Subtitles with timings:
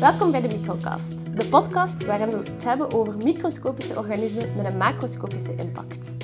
[0.00, 4.78] Welkom bij de Microcast, de podcast waarin we het hebben over microscopische organismen met een
[4.78, 6.16] macroscopische impact.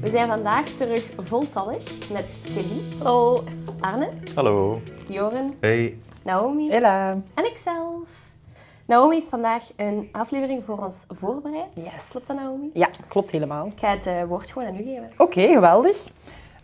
[0.00, 3.44] We zijn vandaag terug voltallig met Celine, Hallo.
[3.80, 4.80] Arne, Hallo.
[5.08, 5.98] Joren, Hey.
[6.22, 7.10] Naomi Hela.
[7.34, 8.24] en ikzelf.
[8.86, 11.70] Naomi heeft vandaag een aflevering voor ons voorbereid.
[11.74, 12.08] Yes.
[12.10, 12.70] Klopt dat, Naomi?
[12.72, 13.66] Ja, klopt helemaal.
[13.66, 15.10] Ik ga het eh, woord gewoon aan u geven.
[15.18, 16.08] Oké, geweldig.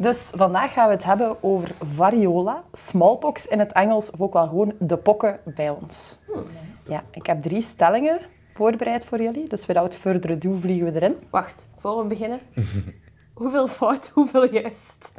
[0.03, 4.47] Dus vandaag gaan we het hebben over variola, smallpox in het Engels, of ook wel
[4.49, 6.19] gewoon de pokken bij ons.
[6.89, 8.21] Ja, ik heb drie stellingen
[8.55, 11.17] voorbereid voor jullie, dus without further ado vliegen we erin.
[11.31, 12.41] Wacht, voor we beginnen.
[13.35, 15.13] hoeveel fout, hoeveel juist?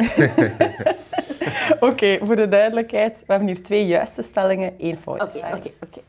[1.90, 6.02] Oké, voor de duidelijkheid, we hebben hier twee juiste stellingen, één foute Oké, oké, oké.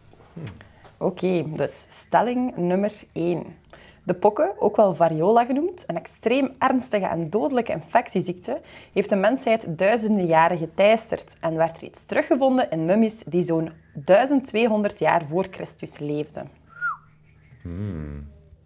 [0.98, 3.56] Oké, dus stelling nummer 1.
[4.04, 8.60] De pokken, ook wel variola genoemd, een extreem ernstige en dodelijke infectieziekte,
[8.92, 14.98] heeft de mensheid duizenden jaren geteisterd en werd reeds teruggevonden in mummies die zo'n 1200
[14.98, 16.50] jaar voor Christus leefden.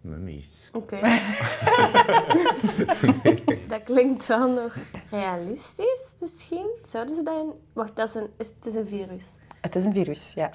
[0.01, 0.69] Mummies.
[0.73, 0.99] Oké.
[3.67, 4.75] dat klinkt wel nog
[5.11, 6.69] realistisch, misschien.
[6.83, 7.53] Zouden ze dat in...
[7.73, 9.37] Wacht, dat is een, is, het is een virus.
[9.61, 10.49] Het is een virus, ja.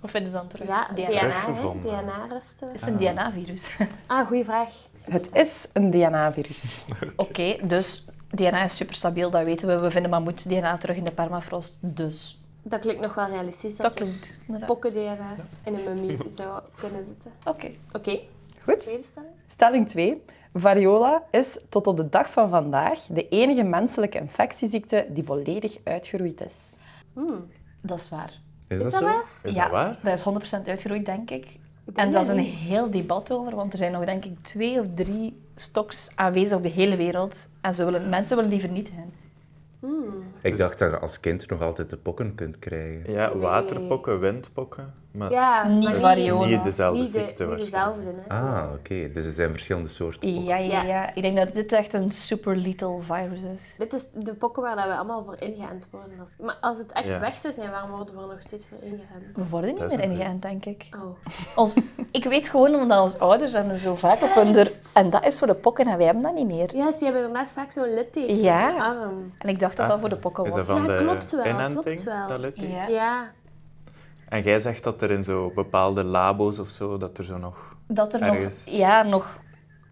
[0.00, 0.66] Wat vinden ze dan terug?
[0.68, 1.04] Ja, DNA.
[1.04, 2.00] DNA.
[2.00, 2.68] DNA-resten.
[2.72, 3.70] Het is een DNA-virus.
[4.06, 4.72] Ah, goede vraag.
[5.02, 6.84] Het is een DNA-virus.
[7.16, 9.78] Oké, dus DNA is super stabiel, dat weten we.
[9.78, 13.76] We vinden mammoet DNA terug in de permafrost, dus Dat klinkt nog wel realistisch.
[13.76, 17.32] Dat, dat klinkt pokken-DNA in een mummie zou kunnen zitten.
[17.44, 17.70] Oké.
[17.92, 18.20] Oké,
[18.64, 18.80] Goed.
[18.80, 19.32] tweede stelling.
[19.46, 20.24] Stelling 2.
[20.54, 26.40] Variola is tot op de dag van vandaag de enige menselijke infectieziekte die volledig uitgeroeid
[26.40, 26.74] is.
[27.80, 28.40] Dat is waar.
[28.68, 29.04] Is, dat zo?
[29.04, 29.24] waar?
[29.42, 29.98] Is ja, dat waar?
[30.02, 31.44] dat is 100% uitgeroeid, denk ik.
[31.84, 34.80] denk En daar is een heel debat over, want er zijn nog, denk ik, twee
[34.80, 37.48] of drie stoks aanwezig op de hele wereld.
[37.60, 39.12] En ze willen, mensen willen die vernietigen.
[40.42, 43.12] Ik dacht dat je als kind nog altijd de pokken kunt krijgen.
[43.12, 44.94] Ja, waterpokken, windpokken.
[45.18, 48.14] Maar Ja, Niet maar niet dezelfde niet, de, ziekte niet dezelfde.
[48.28, 48.34] Hè?
[48.34, 49.10] Ah, oké.
[49.12, 50.44] Dus er zijn verschillende soorten pokken.
[50.44, 51.14] Ja, ja, Ja.
[51.14, 53.74] Ik denk dat dit echt een super lethal virus is.
[53.78, 56.12] Dit is de pokken waar dat we allemaal voor ingeënt worden.
[56.20, 57.20] Als, maar als het echt Ja.
[57.20, 59.36] weg zou zijn, waarom worden we er nog steeds voor ingeënt?
[59.36, 60.88] We worden niet meer ingeënt, denk ik.
[60.96, 61.16] Oh.
[61.56, 61.74] Ons,
[62.10, 64.66] ik weet gewoon omdat onze ouders hebben zo vaak op hun.
[64.94, 66.76] En dat is voor de pokken en wij hebben dat niet meer.
[66.76, 68.76] Ja, ze hebben inderdaad vaak zo'n litteken Ja.
[68.78, 69.32] arm.
[69.38, 70.66] En ik dacht dat Ah, dat voor de pokken Is was.
[70.66, 72.26] dat van Ja, klopt wel, inenting, klopt wel.
[72.28, 72.70] dat litteken?
[72.74, 72.86] Ja.
[72.88, 73.30] Ja.
[74.28, 77.76] En jij zegt dat er in zo bepaalde labo's of zo, dat er zo nog...
[77.86, 78.52] Dat er nog...
[78.64, 79.38] Ja, nog...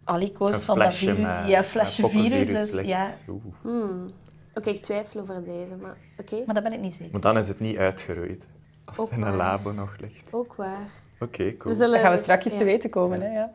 [0.05, 1.19] Alico's Een van dat virus.
[1.19, 2.73] met- ja, flesje viruses.
[2.73, 2.87] ligt.
[2.89, 3.11] Ja.
[3.29, 3.43] Oeh.
[3.63, 4.11] Hmm.
[4.55, 6.43] Oké, ik twijfel over deze, maar oké.
[6.47, 7.13] Maar dat ben ik niet zeker.
[7.13, 8.47] Maar dan is het niet uitgeroeid.
[8.85, 9.37] Als Ook het in een waar.
[9.37, 10.29] labo nog ligt.
[10.33, 10.89] Ook waar.
[11.21, 11.73] Oké, cool.
[11.73, 11.93] We zullen...
[11.93, 12.59] Dat gaan we straks ja.
[12.59, 13.21] te weten komen.
[13.21, 13.29] Hè?
[13.33, 13.53] Ja.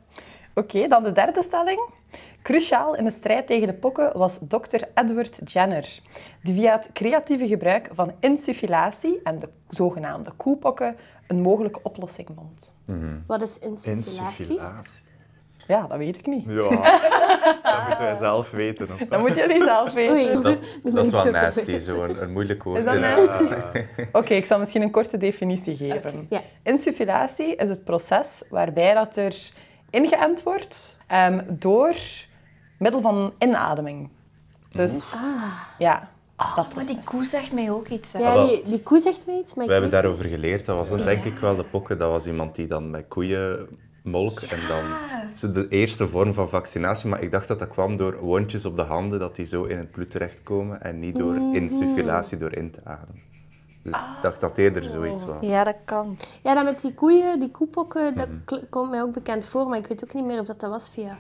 [0.53, 1.90] Oké, dan de derde stelling.
[2.41, 4.81] Cruciaal in de strijd tegen de pokken was Dr.
[4.96, 6.00] Edward Jenner,
[6.44, 10.96] die via het creatieve gebruik van insufflatie en de zogenaamde koepokken
[11.28, 12.74] een mogelijke oplossing vond.
[13.28, 13.59] Wat is?
[13.59, 14.59] Insufflatie.
[15.68, 16.44] Ja, dat weet ik niet.
[16.47, 16.69] Ja,
[17.63, 18.91] dat moeten wij zelf weten.
[18.94, 20.16] Of Dat moeten jullie zelf weten.
[20.16, 20.41] Oei.
[20.41, 22.78] Dat, is wel zo nasty, zo'n een moeilijk woord.
[22.80, 23.44] Is dat in- nasty?
[23.44, 23.72] Ja.
[24.19, 26.25] Oké, ik zal misschien een korte definitie geven.
[26.30, 26.41] Ja.
[26.63, 29.35] Insufflatie is het proces waarbij dat er
[29.90, 31.96] ingeënt wordt ehm, door
[32.81, 34.09] middel van inademing.
[34.69, 35.03] Dus
[35.78, 36.09] ja,
[36.56, 38.14] dat Maar die koe zegt mij ook iets.
[38.14, 38.19] Hè.
[38.19, 40.66] Ja, die, die koe zegt me iets, maar We hebben daarover geleerd.
[40.66, 41.97] Dat was dan denk ik wel de pokken.
[41.97, 43.68] Dat was iemand die dan met koeien
[44.03, 44.84] molk en dan
[45.34, 47.09] zo de eerste vorm van vaccinatie.
[47.09, 49.78] Maar ik dacht dat dat kwam door wondjes op de handen, dat die zo in
[49.78, 53.22] het bloed terechtkomen en niet door insufflatie, door in te ademen.
[53.84, 55.38] Dus ik dacht dat eerder zoiets was.
[55.42, 56.18] Ja, dat kan.
[56.44, 59.78] Ja, dat met die koeien, die koepokken, dat kl- komt mij ook bekend voor, maar
[59.78, 61.18] ik weet ook niet meer of dat, dat was via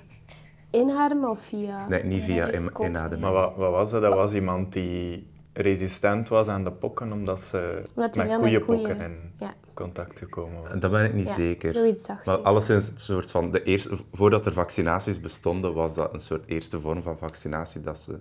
[0.71, 1.87] inademen of via...
[1.87, 3.19] Nee, niet via in- inademen.
[3.19, 4.01] Maar wat, wat was dat?
[4.01, 8.83] Dat was iemand die resistent was aan de pokken, omdat ze Omdat hij met koeienpokken
[8.97, 9.53] koeien- in Ja.
[9.73, 10.79] contact gekomen was.
[10.79, 11.73] Dat ben ik niet Ja, zeker.
[11.73, 12.45] zoiets dacht Maar ik.
[12.45, 16.79] alleszins, het soort van de eerste, voordat er vaccinaties bestonden, was dat een soort eerste
[16.79, 17.81] vorm van vaccinatie.
[17.81, 18.19] Dat, ze,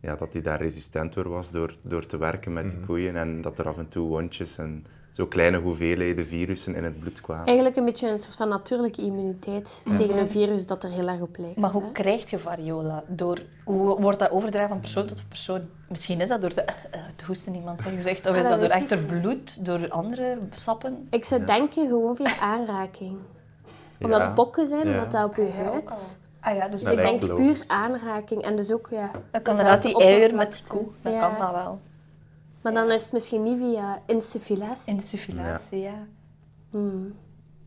[0.00, 3.16] ja, dat die daar resistent door was door, door te werken met die koeien.
[3.16, 7.20] En dat er af en toe wondjes en zo kleine hoeveelheden virussen in het bloed
[7.20, 7.46] kwamen.
[7.46, 11.20] Eigenlijk een beetje een soort van natuurlijke immuniteit tegen een virus dat er heel erg
[11.20, 11.56] op lijkt.
[11.56, 11.92] Maar hoe hè.
[11.92, 13.02] krijg je variola?
[13.06, 15.60] Door, hoe wordt dat overgedragen van persoon tot persoon?
[15.88, 18.26] Misschien is dat door te, eh, te hoesten, iemand zijn gezegd.
[18.26, 21.06] Of Ah, is dat dat door weet echt ik door bloed, door andere sappen?
[21.10, 23.16] Ik zou denken gewoon via aanraking.
[24.02, 24.24] Omdat Ja.
[24.26, 24.92] het pokken zijn, Ja.
[24.92, 26.18] omdat dat op je huid...
[26.40, 27.36] Ah ja, dus Dat ik denk logisch.
[27.58, 28.42] puur aanraking.
[28.42, 29.10] En dus ook, ja...
[29.30, 30.84] dan kan inderdaad die eieren met die koe.
[31.02, 31.28] Dan Ja.
[31.28, 31.80] kan dat wel.
[32.64, 34.92] Maar dan is het misschien niet via insufflatie.
[34.94, 36.06] Insufflatie, ja.
[36.70, 37.14] Hmm.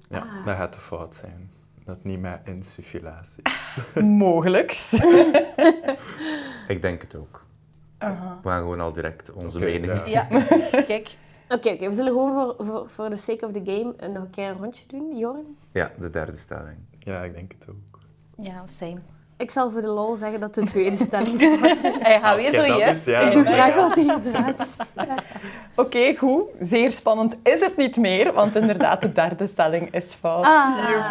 [0.10, 0.46] Ja, Ah.
[0.46, 1.52] dat gaat de fout zijn.
[1.86, 3.44] Dat niet met insufflatie.
[4.04, 4.94] Mogelijks.
[6.68, 7.46] Ik denk het ook.
[7.98, 8.06] We
[8.44, 10.06] gaan gewoon al direct onze mening.
[10.06, 10.28] ja.
[10.30, 10.48] Ja,
[10.88, 11.18] kijk.
[11.50, 11.88] Oké, oké.
[11.88, 14.50] we zullen gewoon voor, voor, voor the sake of the game eh, nog een keer
[14.50, 15.18] een rondje doen.
[15.18, 15.58] Joren?
[15.72, 16.78] Ja, de derde stelling.
[17.00, 18.00] Ja, ik denk het ook.
[18.38, 19.00] Ja, same.
[19.38, 22.02] Ik zal voor de lol zeggen dat de tweede stelling fout is.
[22.08, 22.98] Hij gaat weer zo yes.
[22.98, 23.20] is, ja.
[23.20, 23.52] Ik doe Ja.
[23.52, 24.78] graag wat hij eruit.
[25.76, 26.42] Oké, goed.
[26.60, 30.46] Zeer spannend is het niet meer, want inderdaad, de derde stelling is fout.
[30.46, 30.78] Ah.
[30.90, 31.10] Ja,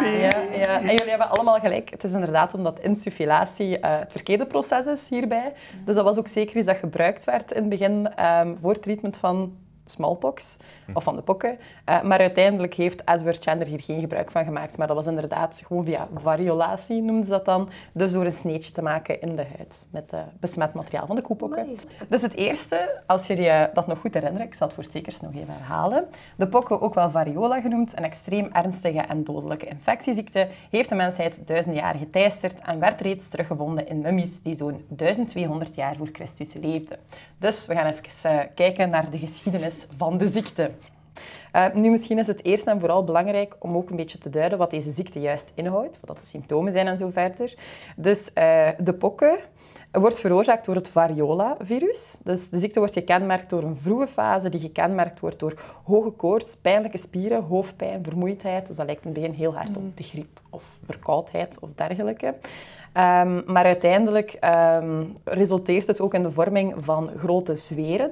[0.57, 0.79] ja.
[0.81, 1.89] En jullie hebben allemaal gelijk.
[1.89, 5.53] Het is inderdaad omdat insufflatie eh, het verkeerde proces is hierbij.
[5.85, 8.81] Dus dat was ook zeker iets dat gebruikt werd in het begin ehm, voor het
[8.81, 9.57] treatment van
[9.89, 10.57] smallpox
[10.93, 11.57] of van de pokken.
[11.85, 14.77] Eh, maar uiteindelijk heeft Edward Jenner hier geen gebruik van gemaakt.
[14.77, 17.69] Maar dat was inderdaad gewoon via variolatie, noemden ze dat dan.
[17.91, 21.21] Dus door een sneetje te maken in de huid met eh, besmet materiaal van de
[21.21, 21.77] koepokken.
[22.07, 25.21] Dus het eerste, als je je dat nog goed herinnert, ik zal het voor het
[25.21, 26.05] nog even herhalen.
[26.35, 31.47] De pokken, ook wel variola genoemd, een extreem ernstige en dodelijke infectieziekte, heeft de mensheid
[31.47, 36.53] duizenden jaren geteisterd en werd reeds teruggevonden in mummies die zo'n 1200 jaar voor Christus
[36.53, 36.97] leefden.
[37.37, 40.71] Dus we gaan even eh, kijken naar de geschiedenis van de ziekte.
[41.51, 44.57] Eh, nu, misschien is het eerst en vooral belangrijk om ook een beetje te duiden
[44.57, 47.53] wat deze ziekte juist inhoudt, wat dat de symptomen zijn en zo verder.
[47.95, 49.39] Dus eh, de pokken
[49.91, 52.17] wordt veroorzaakt door het variola-virus.
[52.23, 55.53] Dus de ziekte wordt gekenmerkt door een vroege fase die gekenmerkt wordt door
[55.83, 58.67] hoge koorts, pijnlijke spieren, hoofdpijn, vermoeidheid.
[58.67, 62.35] Dus dat lijkt in het begin heel hard op de griep of verkoudheid of dergelijke.
[62.97, 68.11] Ehm, maar uiteindelijk ehm, resulteert het ook in de vorming van grote zweren.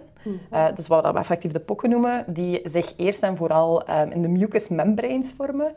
[0.49, 4.21] Eh, dus wat we effectief de pokken noemen, die zich eerst en vooral ehm, in
[4.21, 5.75] de mucous membranes vormen.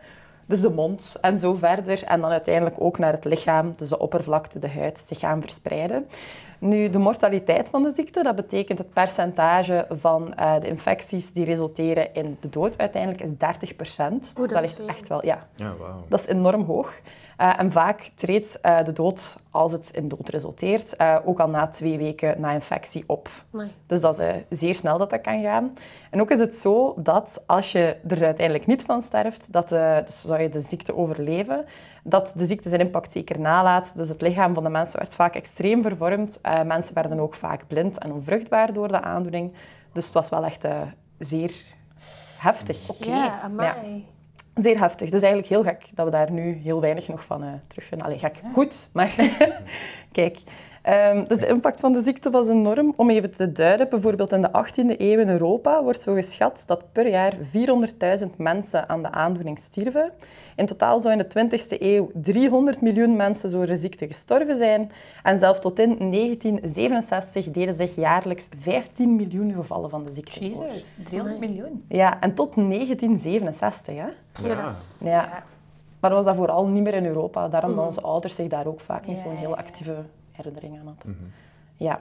[0.49, 2.05] Dus de mond en zo verder.
[2.05, 6.07] En dan uiteindelijk ook naar het lichaam, dus de oppervlakte, de huid, zich gaan verspreiden.
[6.59, 11.45] Nu, de mortaliteit van de ziekte, dat betekent het percentage van eh, de infecties die
[11.45, 14.33] resulteren in de dood uiteindelijk is 30 procent.
[14.39, 14.87] Oeh, dat is veel.
[14.89, 16.05] echt wel, ja, Ja, wauw.
[16.09, 16.93] dat is enorm hoog.
[17.37, 21.49] Eh, en vaak treedt eh, de dood, als het in dood resulteert, eh, ook al
[21.49, 23.29] na twee weken na infectie op.
[23.53, 23.69] Amai.
[23.87, 25.75] Dus dat is zeer snel dat dat kan gaan.
[26.11, 29.97] En ook is het zo dat als je er uiteindelijk niet van sterft, dat, eh,
[30.07, 31.65] dus zou je de ziekte overleven,
[32.05, 33.97] dat de ziekte zijn impact zeker nalaat.
[33.97, 36.41] Dus het lichaam van de mensen werd vaak extreem vervormd.
[36.41, 39.53] Eh, mensen werden ook vaak blind en onvruchtbaar door de aandoening.
[39.93, 40.81] Dus het was wel echt eh,
[41.19, 41.53] zeer
[42.39, 42.79] heftig.
[42.99, 44.07] Ja, amai.
[44.55, 45.11] Zeer heftig.
[45.11, 48.07] Dus eigenlijk heel gek dat we daar nu heel weinig nog van eh terugvinden.
[48.07, 48.41] Allee, gek.
[48.53, 49.15] Goed, maar
[50.13, 50.39] kijk.
[50.83, 52.93] Ehm, dus de impact van de ziekte was enorm.
[52.97, 56.93] Om even te duiden, bijvoorbeeld in de 18e eeuw in Europa wordt zo geschat dat
[56.93, 60.13] per jaar 400.000 mensen aan de aandoening stierven.
[60.57, 64.91] In totaal zou in de 20e eeuw 300 miljoen mensen door de ziekte gestorven zijn.
[65.23, 70.65] En zelfs tot in 1967 deden zich jaarlijks 15 miljoen gevallen van de ziekte voor.
[70.67, 71.85] Jezus, 300 miljoen.
[71.89, 74.07] Ja, en tot 1967, hè.
[74.49, 75.01] Ja, dat is...
[75.05, 75.43] Ja.
[76.01, 77.49] Maar was dat vooral niet meer in Europa.
[77.49, 79.57] Daarom dat onze ouders zich daar ook vaak niet Ja, zo'n ja, heel ja.
[79.57, 79.95] actieve
[80.39, 81.33] herinnering aan hadden.
[81.77, 82.01] Ja.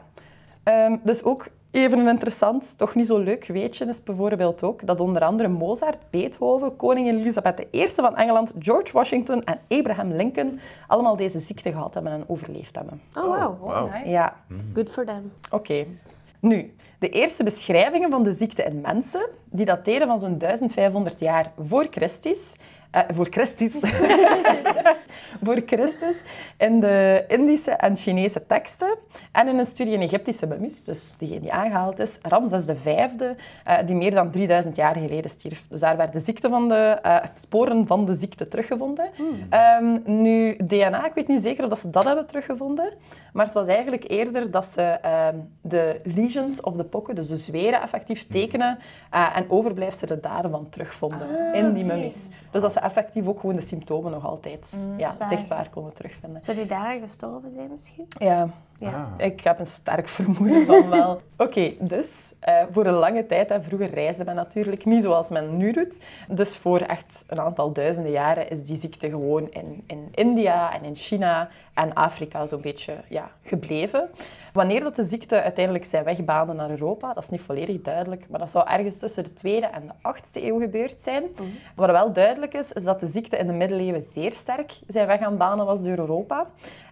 [0.64, 5.00] Ehm, dus ook even een interessant, toch niet zo leuk weetje is bijvoorbeeld ook dat
[5.00, 11.16] onder andere Mozart, Beethoven, koningin Elisabeth I van Engeland, George Washington en Abraham Lincoln allemaal
[11.16, 13.02] deze ziekte gehad hebben en overleefd hebben.
[13.14, 13.64] Oh, wow.
[13.64, 13.88] Oh, Wauw.
[13.88, 14.10] nice.
[14.10, 14.36] Ja,
[14.74, 15.32] Good for them.
[15.52, 15.86] Oké.
[16.40, 21.52] Nu, de eerste beschrijvingen van de ziekte in mensen, die dateren van zo'n 1500 jaar
[21.68, 22.54] voor Christus.
[22.98, 23.72] Eh, voor Christus.
[25.44, 26.24] voor Christus.
[26.58, 28.98] In de Indische en Chinese teksten.
[29.32, 32.18] En in een studie in Egyptische mummies, dus diegene die aangehaald is.
[32.22, 35.64] Ramses V, eh, die meer dan 3000 jaar geleden stierf.
[35.70, 39.10] Dus daar werden de ziekte van de, eh, sporen van de ziekte teruggevonden.
[39.50, 42.94] Ehm, nu, DNA, ik weet niet zeker of dat ze dat hebben teruggevonden.
[43.34, 47.38] Maar het was eigenlijk eerder dat ze ehm, de lesions of de pokken, dus de
[47.38, 52.30] zweren, effectief tekenen en overblijfselen daarvan terugvonden in die mummies.
[52.62, 55.38] Dus dat ze effectief ook gewoon de symptomen nog altijd ja, zalig.
[55.38, 56.44] zichtbaar konden terugvinden.
[56.44, 58.06] Zou die daar gestorven zijn misschien?
[58.20, 59.10] Ja, Ja.
[59.18, 59.26] Ah.
[59.26, 61.22] ik heb een sterk vermoeden van wel.
[61.38, 65.58] Oké, dus eh, voor een lange tijd, hè, vroeger reisde men natuurlijk niet zoals men
[65.58, 66.00] nu doet.
[66.28, 70.84] Dus voor echt een aantal duizenden jaren is die ziekte gewoon in, in India en
[70.84, 74.10] in China en Afrika zo'n beetje ja, gebleven.
[74.54, 78.30] Wanneer dat de ziekte uiteindelijk zijn weg baande naar Europa, dat is niet volledig duidelijk,
[78.30, 81.24] maar dat zou ergens tussen de 2e en de 8e eeuw gebeurd zijn.
[81.76, 85.20] Wat wel duidelijk is, is dat de ziekte in de middeleeuwen zeer sterk zijn weg
[85.20, 86.48] aan banen was door Europa.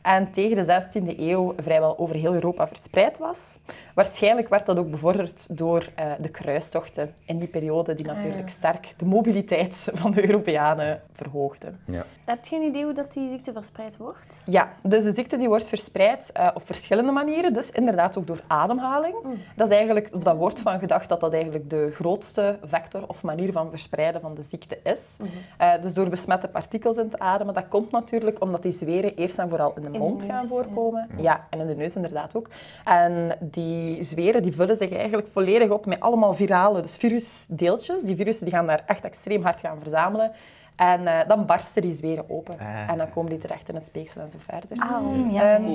[0.06, 3.60] En tegen de 16e eeuw vrijwel over heel Europa verspreid was.
[3.94, 8.94] Waarschijnlijk werd dat ook bevorderd door eh, de kruistochten in die periode, die natuurlijk sterk
[8.98, 11.80] de mobiliteit van de Europeanen verhoogden.
[11.86, 12.06] Ja.
[12.26, 14.44] Heb je een idee hoe dat die ziekte verspreid wordt?
[14.46, 17.54] Ja, dus de ziekte die wordt verspreid eh, op verschillende manieren.
[17.54, 19.16] Dus inderdaad ook door ademhaling.
[19.56, 23.24] Dat is eigenlijk, of dat wordt van gedacht dat dat eigenlijk de grootste vector of
[23.24, 25.00] manier van verspreiden van de ziekte is.
[25.58, 27.54] Eh, dus door besmette partikels in te ademen.
[27.54, 30.48] Dat komt natuurlijk omdat die zweren eerst en vooral in de de mond gaan ja.
[30.48, 31.10] voorkomen.
[31.18, 31.48] Ja.
[31.50, 32.50] en in de neus inderdaad ook.
[32.84, 38.02] En die zweren die vullen zich eigenlijk volledig op met allemaal virale, dus virusdeeltjes.
[38.02, 40.32] Die virussen die gaan daar echt extreem hard gaan verzamelen.
[40.75, 42.60] En eh, dan barsten die zweren open.
[42.60, 42.89] Ah.
[42.89, 44.77] En dan komen die terecht in het speeksel en zo verder.
[44.79, 45.55] Auw, ja.
[45.55, 45.72] Ehm,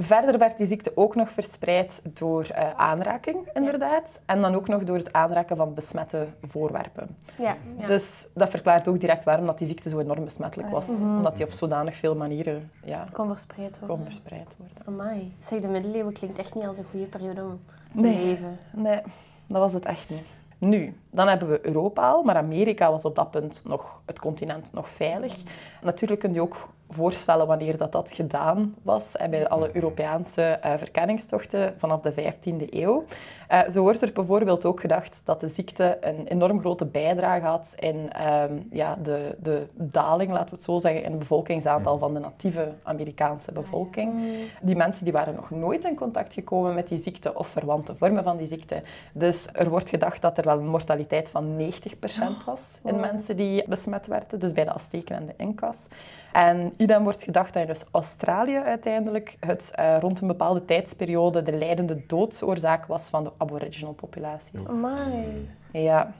[0.00, 4.20] verder werd die ziekte ook nog verspreid door eh, aanraking, inderdaad.
[4.26, 7.16] En dan ook nog door het aanraken van besmette voorwerpen.
[7.36, 7.86] Ja, ja.
[7.86, 10.86] Dus dat verklaart ook direct waarom dat die ziekte zo enorm besmettelijk was.
[10.86, 11.16] Mhm.
[11.16, 13.96] Omdat die op zodanig veel manieren ja, kon verspreid worden.
[13.96, 14.76] kon verspreid worden.
[14.86, 15.34] Amai.
[15.38, 17.60] Zeg, de middeleeuwen klinkt echt niet als een goede periode om
[17.96, 18.24] te Nee.
[18.24, 18.58] leven.
[18.72, 19.00] Nee,
[19.46, 20.24] dat was het echt niet.
[20.58, 24.72] Nu, dan hebben we Europa al, maar Amerika was op dat punt nog het continent
[24.72, 25.42] nog veilig.
[25.82, 30.72] Natuurlijk kun je ook voorstellen wanneer dat, dat gedaan was, en bij alle Europeaanse eh,
[30.76, 33.04] verkenningstochten vanaf de 15e eeuw.
[33.48, 37.74] Eh, zo wordt er bijvoorbeeld ook gedacht dat de ziekte een enorm grote bijdrage had
[37.78, 42.14] in ehm, ja, de, de daling, laten we het zo zeggen, in het bevolkingsaantal van
[42.14, 44.14] de natieve Amerikaanse bevolking.
[44.62, 48.24] Die mensen die waren nog nooit in contact gekomen met die ziekte of verwante vormen
[48.24, 48.82] van die ziekte.
[49.12, 53.68] Dus er wordt gedacht dat er wel een mortaliteit van 90% was in mensen die
[53.68, 55.88] besmet werden, dus bij de Azteken en de Incas.
[56.34, 61.42] En idem wordt gedacht dat in dus Australië uiteindelijk het eh, rond een bepaalde tijdsperiode
[61.42, 64.66] de leidende doodsoorzaak was van de aboriginal populaties.
[64.66, 65.48] Amai.
[65.72, 66.12] Ja,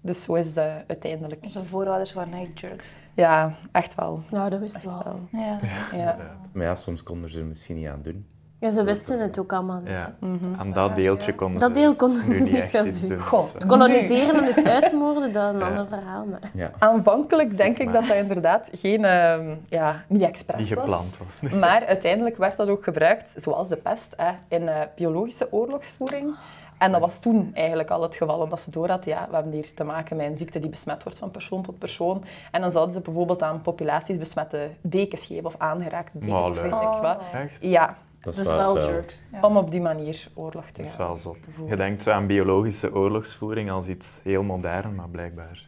[0.00, 1.42] dus zo is eh, uiteindelijk...
[1.42, 2.96] Onze voorouders waren echt jerks.
[3.14, 4.22] Ja, echt wel.
[4.30, 5.02] Nou, dat wist Echt wel.
[5.04, 5.40] wel.
[5.40, 5.58] Ja.
[5.96, 6.16] Ja.
[6.52, 8.26] Maar ja, soms konden ze er misschien niet aan doen.
[8.60, 9.80] Ja, ze wisten het ook allemaal.
[9.84, 10.14] Ja.
[10.20, 10.54] Mhm.
[10.58, 12.90] Aan dat deeltje konden Dat deel konden ze niet veel doen.
[12.92, 15.66] dus, Het eh, koloniseren en het uitmoorden, dat is een Ja.
[15.68, 16.24] ander verhaal.
[16.24, 16.40] Maar...
[16.54, 16.70] Ja.
[16.78, 17.94] Aanvankelijk denk ik maar.
[17.94, 20.78] dat dat inderdaad geen, ehm, ja, niet expres niet was.
[20.78, 21.52] gepland was.
[21.52, 26.34] Maar uiteindelijk werd dat ook gebruikt, zoals de pest, hè, in eh, biologische oorlogsvoering.
[26.78, 29.52] En dat was toen eigenlijk al het geval, omdat ze door hadden, ja, we hebben
[29.52, 32.24] hier te maken met een ziekte die besmet wordt van persoon tot persoon.
[32.50, 36.56] En dan zouden ze bijvoorbeeld aan populaties besmette dekens geven of aangeraakte dekens, Maar of
[36.62, 37.20] weet ik wat.
[37.32, 37.58] Echt?
[37.62, 39.22] Ja, Dat Dus wel jerks.
[39.32, 39.40] Ja.
[39.40, 41.06] om op die manier oorlog te Dat is gaan.
[41.06, 41.38] wel zot.
[41.68, 45.66] Je denkt zo aan biologische oorlogsvoering als iets heel modern, maar blijkbaar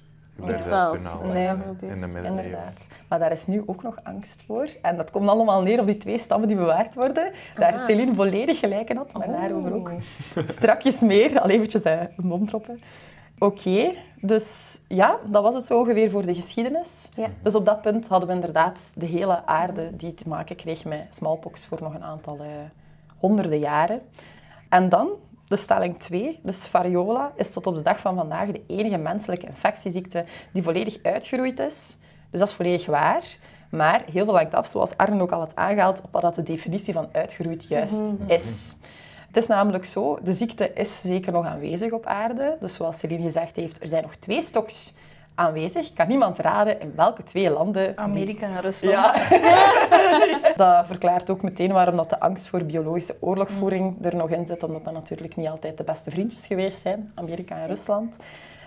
[0.49, 0.95] Iets wel
[1.33, 2.25] Nee, in de middeleeuwen.
[2.25, 2.87] Inderdaad.
[3.09, 4.69] Maar daar is nu ook nog angst voor.
[4.83, 7.33] En dat komt allemaal neer op die twee stammen die bewaard worden.
[7.54, 7.85] Daar Ah.
[7.87, 10.49] Celine volledig gelijk in had, maar daarover ook Oh.
[10.49, 11.40] strakjes meer.
[11.40, 12.80] Al eventjes eh, een mond droppen.
[13.42, 17.09] Oké, dus ja, dat was het zo ongeveer voor de geschiedenis.
[17.16, 17.28] Ja.
[17.42, 21.06] Dus op dat punt hadden we inderdaad de hele aarde die te maken kreeg met
[21.11, 22.47] smallpox voor nog een aantal eh,
[23.18, 24.00] honderden jaren.
[24.68, 25.09] En dan,
[25.49, 29.47] de stelling 2, dus variola, is tot op de dag van vandaag de enige menselijke
[29.47, 31.97] infectieziekte die volledig uitgeroeid is.
[32.30, 33.25] Dus dat is volledig waar.
[33.70, 36.42] Maar heel veel hangt af, zoals Arne ook al had aangehaald, op wat dat de
[36.42, 38.75] definitie van uitgeroeid juist is.
[39.30, 42.56] Het is namelijk zo, de ziekte is zeker nog aanwezig op aarde.
[42.60, 44.94] Dus zoals Celine gezegd heeft, er zijn nog twee stoks
[45.34, 45.92] aanwezig.
[45.92, 47.99] Kan niemand raden in welke twee landen...
[47.99, 49.16] Amerika en Rusland.
[49.30, 50.52] Ja.
[50.56, 54.62] dat verklaart ook meteen waarom dat de angst voor biologische oorlogvoering er nog in zit,
[54.62, 58.16] omdat dat natuurlijk niet altijd de beste vriendjes geweest zijn, Amerika en Rusland.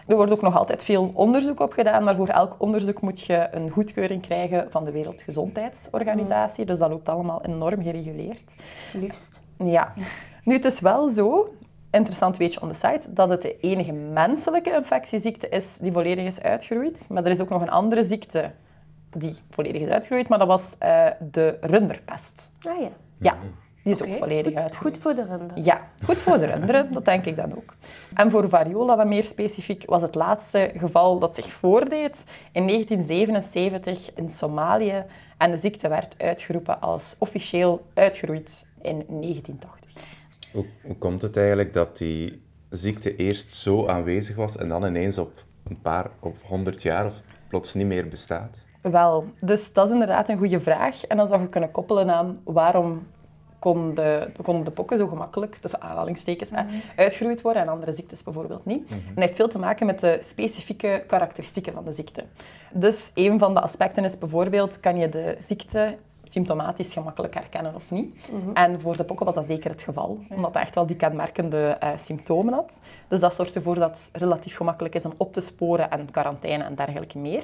[0.07, 3.47] Er wordt ook nog altijd veel onderzoek op gedaan, maar voor elk onderzoek moet je
[3.51, 6.65] een goedkeuring krijgen van de Wereldgezondheidsorganisatie.
[6.65, 8.55] Dus dat loopt allemaal enorm gereguleerd.
[8.93, 9.43] Liefst.
[9.57, 9.93] Ja.
[10.43, 11.55] Nu, het is wel zo,
[11.91, 16.41] interessant weetje on the site, dat het de enige menselijke infectieziekte is die volledig is
[16.41, 17.07] uitgeroeid.
[17.09, 18.51] Maar er is ook nog een andere ziekte
[19.09, 22.51] die volledig is uitgeroeid, maar dat was eh, de runderpest.
[22.67, 22.89] Ah ja.
[23.17, 23.37] Ja,
[23.83, 24.95] die is ook volledig uitgeroeid.
[24.95, 25.63] Goed voor de runderen.
[25.63, 27.75] Ja, goed voor de runderen, dat denk ik dan ook.
[28.13, 34.13] En voor variola dan meer specifiek was het laatste geval dat zich voordeed in 1977
[34.15, 35.03] in Somalië.
[35.37, 39.83] En de ziekte werd uitgeroepen als officieel uitgeroeid in 1980.
[40.53, 45.17] Hoe, hoe komt het eigenlijk dat die ziekte eerst zo aanwezig was en dan ineens
[45.17, 48.63] op een paar of honderd jaar of plots niet meer bestaat?
[48.81, 51.05] Wel, dus dat is inderdaad een goede vraag.
[51.05, 53.07] En dan zou je kunnen koppelen aan waarom
[53.59, 56.63] kon de, konden de pokken zo gemakkelijk, tussen aanhalingstekens, hè,
[56.95, 58.89] uitgeroeid worden en andere ziektes bijvoorbeeld niet.
[58.89, 62.23] En dat heeft veel te maken met de specifieke karakteristieken van de ziekte.
[62.73, 65.97] Dus een van de aspecten is bijvoorbeeld, kan je de ziekte
[66.33, 68.15] symptomatisch gemakkelijk herkennen of niet.
[68.53, 71.67] En voor de pokken was dat zeker het geval, omdat hij echt wel die kenmerkende
[71.79, 72.81] eh, symptomen had.
[73.07, 76.63] Dus dat zorgt ervoor dat het relatief gemakkelijk is om op te sporen en quarantaine
[76.63, 77.43] en dergelijke meer.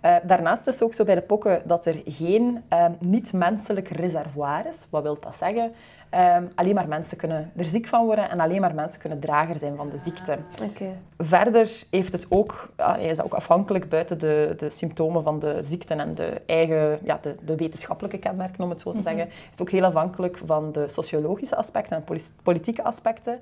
[0.00, 4.66] Eh, daarnaast is het ook zo bij de pokken dat er geen eh, niet-menselijk reservoir
[4.66, 4.86] is.
[4.90, 5.72] Wat wil dat zeggen?
[6.14, 9.56] Eh, alleen maar mensen kunnen er ziek van worden en alleen maar mensen kunnen drager
[9.56, 10.38] zijn van de ziekte.
[10.62, 10.84] Oké.
[11.18, 15.58] Verder heeft het ook, ah, is dat ook afhankelijk buiten de, de symptomen van de
[15.60, 19.34] ziekten en de eigen, ja, de, de wetenschappelijke kenmerken, om het zo te zeggen, is
[19.50, 23.38] het ook heel afhankelijk van de sociologische aspecten en poli- politieke aspecten.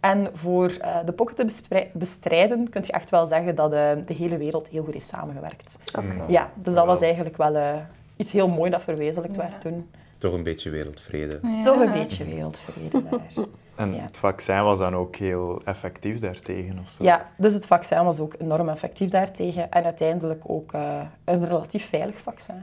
[0.00, 4.14] En voor eh, de pokken te bestrijden kun je echt wel zeggen dat eh, de
[4.14, 5.78] hele wereld heel goed heeft samengewerkt.
[5.98, 6.22] Oké.
[6.26, 7.74] Ja, dus dat was eigenlijk wel eh,
[8.16, 9.90] iets heel mooi dat verwezenlijkt werd toen.
[10.18, 11.40] Toch een beetje wereldvrede.
[11.64, 13.20] Toch een beetje wereldvrede daar.
[13.76, 14.02] En Ja.
[14.02, 17.04] het vaccin was dan ook heel effectief daartegen of zo?
[17.04, 19.70] Ja, dus het vaccin was ook enorm effectief daartegen.
[19.70, 22.54] En uiteindelijk ook eh, een relatief veilig vaccin.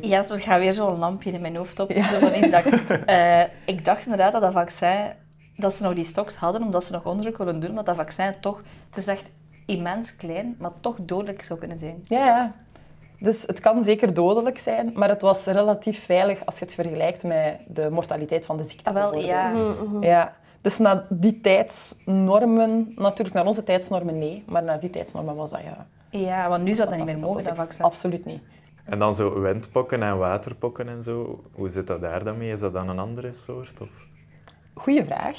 [0.00, 1.90] Ja, zo gaat weer zo'n lampje in mijn hoofd op.
[1.90, 2.08] Ja.
[2.08, 5.12] Zo van iets dat ik, eh, ik dacht inderdaad dat dat vaccin,
[5.56, 8.34] dat ze nog die stocks hadden, omdat ze nog onderzoek wilden doen, dat dat vaccin
[8.40, 9.24] toch, het is echt
[9.66, 12.02] immens klein, maar toch dodelijk zou kunnen zijn.
[12.04, 12.54] Ja, ja.
[13.20, 17.22] Dus het kan zeker dodelijk zijn, maar het was relatief veilig als je het vergelijkt
[17.22, 18.90] met de mortaliteit van de ziekte.
[18.90, 19.52] Ah, wel, ja.
[20.00, 20.36] Ja.
[20.60, 25.60] Dus naar die tijdsnormen, natuurlijk naar onze tijdsnormen nee, maar naar die tijdsnormen was dat
[25.60, 25.86] ja.
[26.10, 27.84] Ja, want nu zou dat niet meer mogen, dat vaccin.
[27.84, 28.40] Absoluut niet.
[28.84, 32.52] En dan zo windpokken en waterpokken en zo, hoe zit dat daar dan mee?
[32.52, 33.80] Is dat dan een andere soort?
[33.80, 33.88] Of?
[34.74, 35.38] Goeie vraag.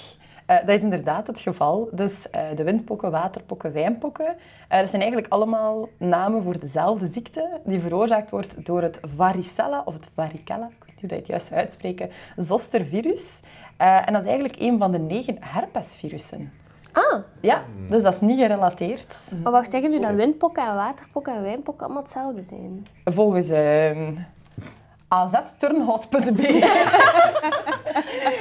[0.51, 1.89] Eh, dat is inderdaad het geval.
[1.91, 4.35] Dus eh, de windpokken, waterpokken, wijnpokken,
[4.67, 9.81] eh, dat zijn eigenlijk allemaal namen voor dezelfde ziekte die veroorzaakt wordt door het varicella
[9.85, 13.39] of het varicella, ik weet niet hoe dat je het juist uitspreken, zostervirus.
[13.77, 16.51] En dat is eigenlijk een van de negen herpesvirussen.
[16.91, 19.31] Ah, Ja, dus dat is niet gerelateerd.
[19.43, 22.87] maar wacht, zeggen nu dat windpokken en waterpokken en wijnpokken allemaal hetzelfde zijn?
[23.05, 23.51] Volgens
[25.07, 26.59] azturnhout.be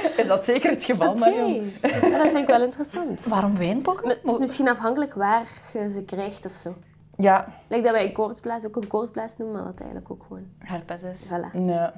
[0.21, 1.71] is dat zeker het geval, Oké, Marion.
[1.81, 3.25] Ja, dat vind ik wel interessant.
[3.25, 4.09] Waarom wijnpokken?
[4.09, 6.75] Het is misschien afhankelijk waar je ze krijgt of zo.
[7.17, 10.45] Ja, Lijkt dat wij een koortsblaas ook een koortsblaas noemen, maar dat eigenlijk ook gewoon.
[10.57, 11.33] Herpes is.
[11.33, 11.65] Voilà.
[11.65, 11.93] ja.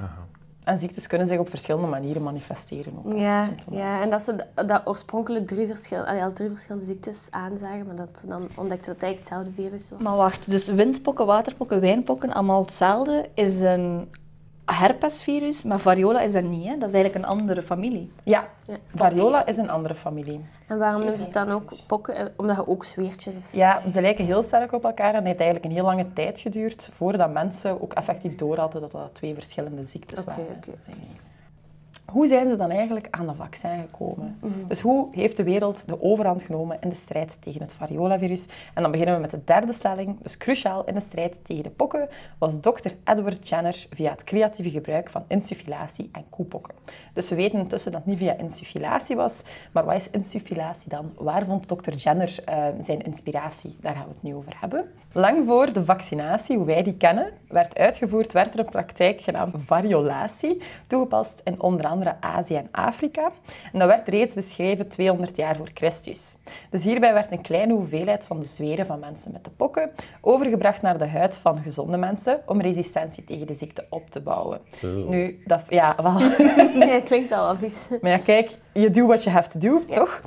[0.00, 0.26] Aha.
[0.64, 2.92] En ziektes kunnen zich op verschillende manieren manifesteren.
[3.04, 4.34] Ook, Ja, ja, en dat ze
[4.66, 8.94] dat oorspronkelijk drie verschillende, als drie verschillende ziektes aanzagen, maar dat ze dan ontdekten dat
[8.94, 10.00] het eigenlijk hetzelfde virus was.
[10.00, 14.08] Maar wacht, dus windpokken, waterpokken, wijnpokken, allemaal hetzelfde, is een
[14.74, 16.78] herpesvirus, maar variola is dat niet, hè?
[16.78, 18.12] Dat is eigenlijk een andere familie.
[18.22, 18.76] Ja, Ja.
[18.94, 20.40] variola is een andere familie.
[20.66, 22.14] En waarom noemen ze het dan ook pokken?
[22.16, 25.14] Eh, Omdat je ook zweertjes of zo Ja, ze lijken heel sterk op elkaar en
[25.14, 28.90] het heeft eigenlijk een heel lange tijd geduurd voordat mensen ook effectief door hadden dat
[28.90, 30.44] dat twee verschillende ziektes waren.
[30.56, 30.98] oké, oké.
[32.12, 34.38] Hoe zijn ze dan eigenlijk aan de vaccin gekomen?
[34.66, 38.46] Dus hoe heeft de wereld de overhand genomen in de strijd tegen het variola-virus?
[38.74, 40.16] En dan beginnen we met de derde stelling.
[40.22, 44.70] Dus cruciaal in de strijd tegen de pokken was dokter Edward Jenner via het creatieve
[44.70, 46.74] gebruik van insufflatie en koepokken.
[47.12, 49.42] Dus we weten intussen dat het niet via insufflatie was.
[49.72, 51.12] Maar wat is insufflatie dan?
[51.16, 53.76] Waar vond dokter Jenner eh, zijn inspiratie?
[53.80, 54.90] Daar gaan we het nu over hebben.
[55.12, 59.54] Lang voor de vaccinatie, hoe wij die kennen, werd uitgevoerd, werd er een praktijk genaamd
[59.58, 63.30] variolatie toegepast in onder andere Azië en Afrika.
[63.72, 66.36] En dat werd reeds beschreven 200 jaar voor Christus.
[66.70, 70.82] Dus hierbij werd een kleine hoeveelheid van de zweren van mensen met de pokken overgebracht
[70.82, 74.60] naar de huid van gezonde mensen om resistentie tegen de ziekte op te bouwen.
[74.82, 76.18] Nu, dat, ja, wel.
[76.88, 77.88] Ja, klinkt wel wat vies.
[78.00, 80.20] Maar ja, kijk, je doet what you have to do, toch?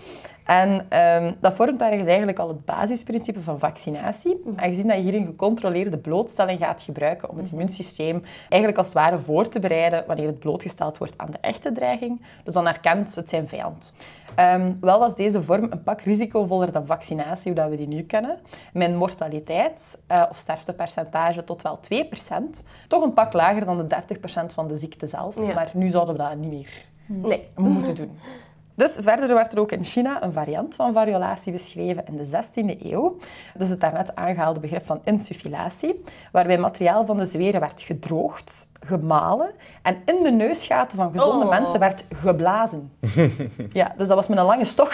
[0.45, 4.41] En ehm, dat vormt ergens eigenlijk al het basisprincipe van vaccinatie.
[4.55, 8.95] Aangezien dat je hier een gecontroleerde blootstelling gaat gebruiken om het immuunsysteem eigenlijk als het
[8.95, 12.21] ware voor te bereiden wanneer het blootgesteld wordt aan de echte dreiging.
[12.43, 13.93] Dus dan herkent het zijn vijand.
[14.35, 18.01] Ehm, wel was deze vorm een pak risicovoller dan vaccinatie, hoe dat we die nu
[18.03, 18.39] kennen.
[18.73, 22.63] Een mortaliteit eh, of sterftepercentage tot wel 2%.
[22.87, 25.35] Toch een pak lager dan de 30% van de ziekte zelf.
[25.35, 25.53] Ja.
[25.53, 27.47] Maar nu zouden we dat niet meer Nee.
[27.55, 28.11] moeten doen.
[28.75, 32.81] Dus verder werd er ook in China een variant van variolatie beschreven in de 16e
[32.83, 33.17] eeuw.
[33.57, 39.51] Dus het daarnet aangehaalde begrip van insufflatie, waarbij materiaal van de zweren werd gedroogd, gemalen
[39.81, 41.49] en in de neusgaten van gezonde Oh.
[41.49, 42.91] mensen werd geblazen.
[43.73, 44.91] ja, dus dat was met een lange stok.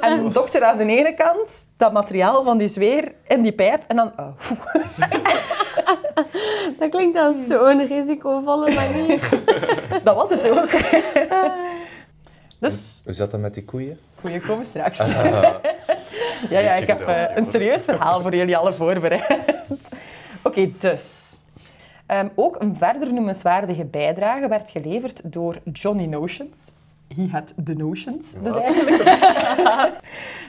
[0.00, 3.82] en een dokter aan de ene kant, dat materiaal van die zweer in die pijp
[3.86, 4.12] en dan...
[4.16, 4.26] oh.
[6.78, 9.28] Dat klinkt als zo'n risicovolle manier.
[10.04, 10.68] dat was het ook.
[12.68, 13.98] Dus Hoe zat dat met die koeien?
[14.20, 14.98] Goeie, komen straks.
[16.54, 19.88] ja, ja, ik heb eh, een serieus verhaal voor jullie alle voorbereid.
[20.42, 21.22] Oké, dus.
[22.06, 26.58] Ehm, ook een verder noemenswaardige bijdrage werd geleverd door Johnny Notions.
[27.16, 29.02] He had the notions, dus eigenlijk.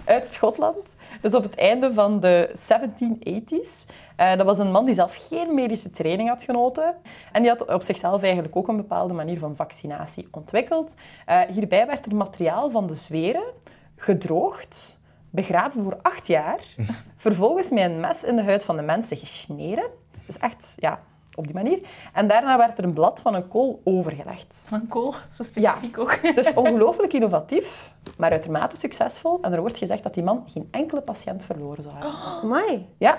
[0.06, 0.96] Uit Schotland.
[1.22, 3.94] Dus op het einde van de 1780s.
[4.16, 6.96] Eh, dat was een man die zelf geen medische training had genoten.
[7.32, 10.96] En die had op zichzelf eigenlijk ook een bepaalde manier van vaccinatie ontwikkeld.
[11.26, 13.54] Eh, hierbij werd er materiaal van de zweren
[13.96, 16.60] gedroogd, begraven voor acht jaar,
[17.18, 19.90] vervolgens met een mes in de huid van de mensen gesneden.
[20.26, 21.00] Dus echt, ja,
[21.36, 21.80] op die manier.
[22.14, 24.64] En daarna werd er een blad van een kool overgelegd.
[24.68, 26.20] Van kool, zo specifiek ook.
[26.36, 29.38] Dus ongelooflijk innovatief, maar uitermate succesvol.
[29.42, 32.14] En er wordt gezegd dat die man geen enkele patiënt verloren zou hebben.
[32.44, 32.88] Amai.
[32.98, 33.18] Ja,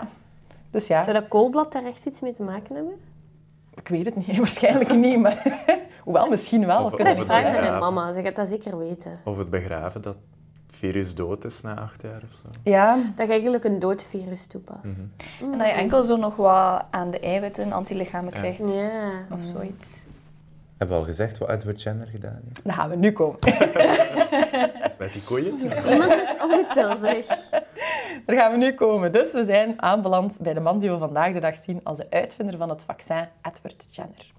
[0.71, 2.95] dus ja, Zou dat koolblad daar echt iets mee te maken hebben?
[3.75, 4.37] ik weet het niet.
[4.47, 5.63] Waarschijnlijk niet, maar...
[6.05, 6.85] Hoewel, misschien wel.
[6.85, 7.53] Of- we kunnen zeggen.
[7.53, 9.21] naar mijn mama, ze gaat dat zeker weten.
[9.25, 10.17] Of het begraven, dat
[10.77, 12.49] virus dood is na acht jaar of zo.
[12.63, 14.85] Ja, Dat je eigenlijk een dood virus toepast.
[15.41, 18.39] En dat je enkel zo nog wat aan de eiwitten, antilichamen Ja.
[18.39, 18.59] krijgt.
[18.59, 19.11] Ja.
[19.31, 20.05] Of zoiets.
[20.77, 22.65] Hebben we al gezegd wat Edward Jenner gedaan heeft?
[22.65, 23.39] daar gaan we nu komen.
[24.83, 25.59] Dus met die koeien.
[25.89, 27.27] Iemand is ongeduldig.
[28.27, 29.13] Daar gaan we nu komen.
[29.13, 32.07] Dus we zijn aanbeland bij de man die we vandaag de dag zien als de
[32.11, 34.33] uitvinder van het vaccin, Edward Jenner.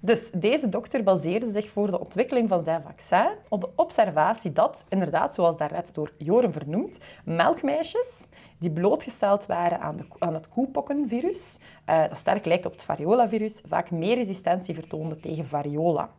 [0.00, 4.84] Dus deze dokter baseerde zich voor de ontwikkeling van zijn vaccin op de observatie dat,
[4.88, 8.26] inderdaad, zoals daarnet door Joren vernoemd, melkmeisjes
[8.58, 13.62] die blootgesteld waren aan, de, aan het koepokkenvirus, eh, dat sterk lijkt op het variolavirus,
[13.66, 16.10] vaak meer resistentie vertoonden tegen variola.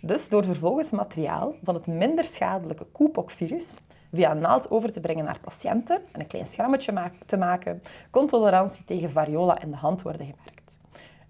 [0.00, 3.80] Dus door vervolgens materiaal van het minder schadelijke koepokvirus
[4.12, 8.26] via een naald over te brengen naar patiënten en een klein schrammetje te maken, kon
[8.26, 10.78] tolerantie tegen variola in de hand worden gemerkt.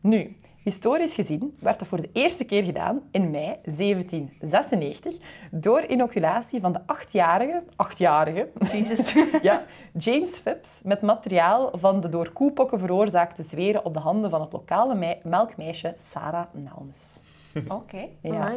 [0.01, 5.15] Nu, historisch gezien werd dat voor de eerste keer gedaan in mei 1796
[5.51, 9.15] door inoculatie van de achtjarige, achtjarige Jezus.
[9.43, 9.63] ja,
[9.99, 14.53] James Phipps met materiaal van de door koepokken veroorzaakte zweren op de handen van het
[14.53, 17.21] lokale mei- melkmeisje Sarah Nelmes.
[17.69, 18.09] Oké.
[18.21, 18.53] Ja.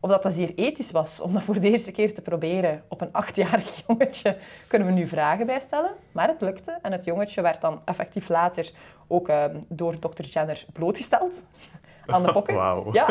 [0.00, 3.00] Of dat dat zeer ethisch was om dat voor de eerste keer te proberen op
[3.00, 4.36] een achtjarig jongetje,
[4.68, 5.90] kunnen we nu vragen bij stellen.
[6.12, 8.70] Maar het lukte en het jongetje werd dan effectief later
[9.08, 11.46] ook eh, door dokter Jenner blootgesteld
[12.06, 12.54] aan de pokken.
[12.64, 12.92] Wauw.
[12.92, 13.06] Ja,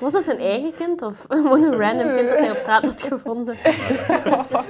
[0.00, 3.02] Was dat zijn eigen kind of gewoon een random kind dat hij op straat had
[3.02, 3.56] gevonden?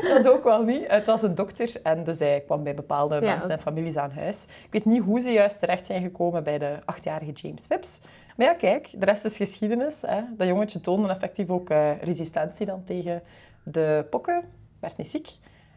[0.01, 0.85] dat ook wel niet.
[0.87, 4.11] Het was een dokter en dus hij kwam bij bepaalde Ja, mensen en families aan
[4.11, 4.45] huis.
[4.45, 8.01] Ik weet niet hoe ze juist terecht zijn gekomen bij de achtjarige James Phipps.
[8.37, 10.03] Maar ja, kijk, de rest is geschiedenis.
[10.03, 10.21] Hè.
[10.37, 13.23] Dat jongetje toonde effectief ook eh, resistentie dan tegen
[13.63, 14.43] de pokken.
[14.81, 15.29] Werd niet ziek.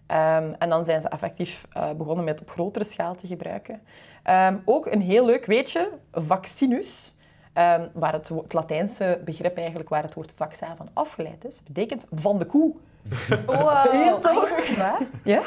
[0.08, 3.82] Ehm, en dan zijn ze effectief eh, begonnen met op grotere schaal te gebruiken.
[4.24, 7.16] Ehm, ook een heel leuk weetje, vaccinus.
[7.54, 12.39] ehm, waar het, Latijnse begrip eigenlijk waar het woord vaccin van afgeleid is, betekent van
[12.39, 12.74] de koe.
[13.46, 13.92] Wow.
[13.92, 14.50] Heel toch?
[14.50, 15.02] Echt waar?
[15.24, 15.42] Ja?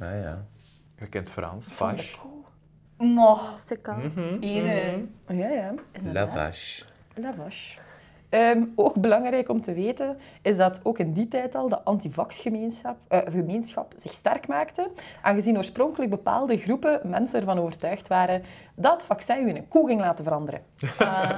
[0.00, 0.44] Ah ja.
[0.98, 2.30] Je kent Frans, Van de koe.
[3.54, 4.02] Is te koud.
[4.40, 4.66] Hier.
[4.66, 5.74] eh, Ja, ja.
[5.92, 6.26] inderdaad.
[6.34, 6.82] Lavage.
[7.14, 7.76] Lavash.
[8.28, 12.96] Ehm, ook belangrijk om te weten is dat ook in die tijd al de antivax-gemeenschap
[13.08, 14.90] eh, gemeenschap zich sterk maakte,
[15.22, 18.42] aangezien oorspronkelijk bepaalde groepen mensen ervan overtuigd waren
[18.74, 20.60] dat het vaccin u in een koe ging laten veranderen.
[20.98, 21.30] Ah,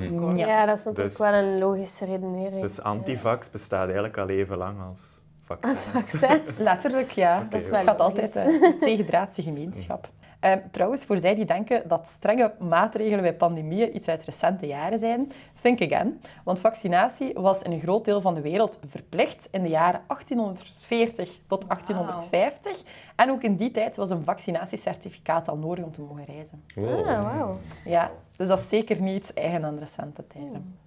[0.36, 0.46] Ja.
[0.46, 2.60] Ja, dat is natuurlijk Dus- wel een logische redenering.
[2.60, 5.20] Dus antivax bestaat eigenlijk al even lang als
[5.60, 5.92] Als vaccin.
[6.28, 6.58] vaccins.
[6.58, 7.46] Letterlijk, ja.
[7.50, 8.60] Dat is het wel gaat altijd logisch.
[8.62, 10.08] eh, tegendraadse gemeenschap.
[10.42, 14.98] Ehm, trouwens, voor zij die denken dat strenge maatregelen bij pandemieën iets uit recente jaren
[14.98, 16.20] zijn, think again.
[16.44, 21.38] Want vaccinatie was in een groot deel van de wereld verplicht in de jaren 1840
[21.46, 22.82] tot 1850.
[23.16, 26.64] En ook in die tijd was een vaccinatiecertificaat al nodig om te mogen reizen.
[26.74, 27.08] Wow.
[27.08, 27.58] Ah, wauw.
[27.84, 30.78] Ja, dus dat is zeker niet eigen aan recente tijden.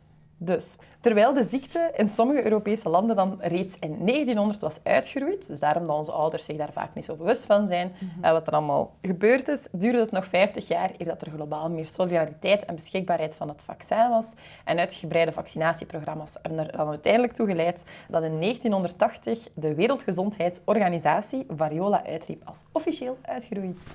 [0.45, 5.59] Dus, terwijl de ziekte in sommige Europese landen dan reeds in 1900 was uitgeroeid, dus
[5.59, 8.53] daarom dat onze ouders zich daar vaak niet zo bewust van zijn, en wat er
[8.53, 12.75] allemaal gebeurd is, duurde het nog 50 jaar eer dat er globaal meer solidariteit en
[12.75, 14.33] beschikbaarheid van het vaccin was.
[14.65, 22.05] En uitgebreide vaccinatieprogramma's hebben er dan uiteindelijk toe geleid dat in 1980 de Wereldgezondheidsorganisatie variola
[22.05, 23.93] uitriep als officieel uitgeroeid.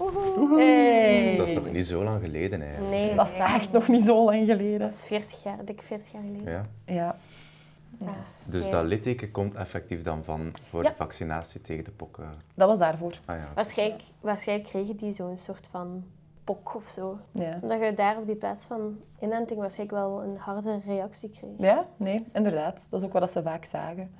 [0.56, 1.34] Hey.
[1.36, 2.90] Dat is nog niet zo lang geleden eigenlijk.
[2.90, 4.78] Nee, Dat is echt nog niet zo lang geleden.
[4.78, 6.39] dat is 40 jaar, dik 40 jaar geleden.
[6.44, 6.66] Ja.
[6.84, 7.16] Ja.
[7.98, 8.14] Ja.
[8.50, 8.70] Dus Ja.
[8.70, 10.88] dat litteken komt effectief dan van voor Ja.
[10.90, 12.24] de vaccinatie tegen de pokken.
[12.54, 13.12] Dat was daarvoor.
[13.24, 13.48] Ah ja.
[13.54, 16.04] Waarschijnlijk, waarschijnlijk kregen die zo'n soort van
[16.44, 17.18] pok of zo.
[17.32, 17.58] Ja.
[17.62, 21.50] Omdat je daar op die plaats van inenting waarschijnlijk wel een harde reactie kreeg.
[21.58, 22.86] ja, nee, inderdaad.
[22.90, 24.10] Dat is ook wat ze vaak zagen.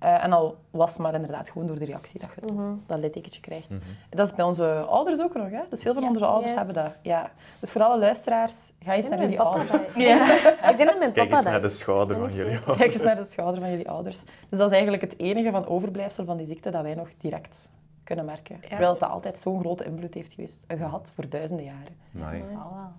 [0.00, 2.72] Eh, en al was het maar inderdaad gewoon door de reactie dat je Mhm.
[2.86, 3.68] dat littekentje krijgt.
[4.10, 5.50] Dat is bij onze ouders ook nog.
[5.50, 5.60] Hè?
[5.70, 6.08] Dus veel van Ja.
[6.08, 6.56] onze ouders Ja.
[6.56, 6.92] hebben dat.
[7.02, 7.30] Ja.
[7.60, 9.70] Dus voor alle luisteraars, ga eens naar jullie ouders.
[9.70, 9.80] dat-
[10.70, 12.76] Ik denk dat mijn Kijk papa eens dat naar de schouder van jullie zeker.
[12.76, 14.18] Kijk eens naar de schouder van jullie ouders.
[14.48, 17.70] Dus dat is eigenlijk het enige van overblijfsel van die ziekte dat wij nog direct
[18.04, 18.60] kunnen merken.
[18.68, 21.96] Terwijl het dat altijd zo'n grote invloed heeft geweest, eh, gehad voor duizenden jaren.
[22.10, 22.24] Wel.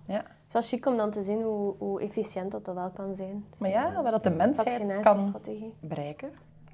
[0.06, 0.16] Ja.
[0.16, 3.16] Het is wel chic om dan te zien hoe, hoe efficiënt dat, dat wel kan
[3.16, 3.46] zijn.
[3.58, 5.74] Maar ja, wat dat de mensheid kan Vaccinatiestrategie.
[5.80, 6.30] bereiken,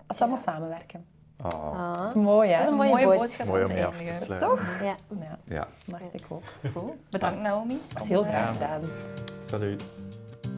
[0.08, 1.06] als we allemaal samenwerken.
[1.44, 2.08] Ah, Dat Ah.
[2.08, 2.56] is mooi, hè?
[2.58, 3.20] Dat is een mooie mooie boodschap.
[3.22, 4.26] boodschap Mooi om te mee af te eindigen.
[4.26, 4.50] sluiten.
[4.50, 4.62] Toch?
[4.82, 4.96] Ja.
[5.20, 5.68] Ja, ja.
[5.86, 6.44] dacht ik ook.
[6.74, 6.96] Cool.
[7.10, 7.80] Bedankt Naomi.
[7.94, 8.82] Dat is heel graag gedaan.
[9.46, 9.84] Salut.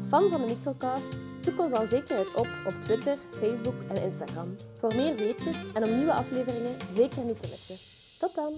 [0.08, 1.24] Fan van de Microcast?
[1.38, 4.56] Zoek ons dan zeker eens op op Twitter, Facebook en Instagram.
[4.80, 7.76] Voor meer weetjes en om nieuwe afleveringen zeker niet te missen.
[8.20, 8.54] Tot dan!